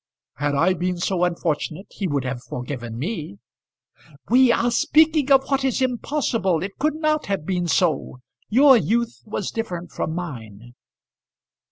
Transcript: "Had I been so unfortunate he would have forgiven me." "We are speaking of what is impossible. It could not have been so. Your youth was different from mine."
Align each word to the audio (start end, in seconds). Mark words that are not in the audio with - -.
"Had 0.37 0.55
I 0.55 0.73
been 0.73 0.97
so 0.97 1.23
unfortunate 1.23 1.85
he 1.91 2.07
would 2.07 2.23
have 2.23 2.41
forgiven 2.41 2.97
me." 2.97 3.37
"We 4.31 4.51
are 4.51 4.71
speaking 4.71 5.31
of 5.31 5.43
what 5.49 5.63
is 5.63 5.79
impossible. 5.79 6.63
It 6.63 6.79
could 6.79 6.95
not 6.95 7.27
have 7.27 7.45
been 7.45 7.67
so. 7.67 8.17
Your 8.49 8.75
youth 8.75 9.19
was 9.27 9.51
different 9.51 9.91
from 9.91 10.15
mine." 10.15 10.73